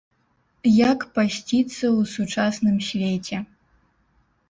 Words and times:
Як 0.91 0.99
пасціцца 1.19 1.73
ў 1.73 2.01
сучасным 2.15 2.77
свеце? 2.91 3.37